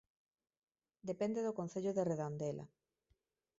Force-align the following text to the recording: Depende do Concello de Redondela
Depende 1.09 1.39
do 1.43 1.57
Concello 1.59 1.91
de 1.97 2.03
Redondela 2.11 2.65